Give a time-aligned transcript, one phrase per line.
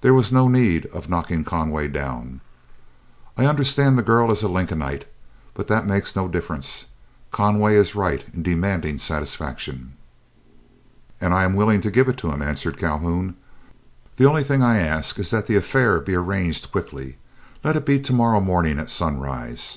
[0.00, 2.40] There was no need of knocking Conway down.
[3.36, 5.04] I understand the girl is a Lincolnite,
[5.54, 6.86] but that makes no difference,
[7.30, 9.92] Conway is right in demanding satisfaction."
[11.20, 13.36] "And I am willing to give it to him," answered Calhoun.
[14.16, 17.18] "The only thing I ask is that the affair be arranged quickly.
[17.62, 19.68] Let it be to morrow morning at sunrise.